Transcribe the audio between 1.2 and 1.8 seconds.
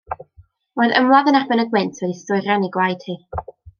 yn erbyn y